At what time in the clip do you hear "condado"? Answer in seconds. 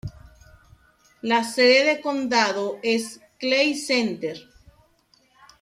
2.01-2.77